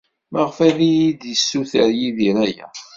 Maɣef 0.31 0.57
ay 0.65 0.75
iyi-d-yessuter 0.87 1.89
Yidir 1.99 2.37
aya? 2.45 2.67